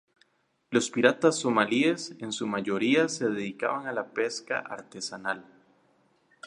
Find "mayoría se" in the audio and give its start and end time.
2.47-3.29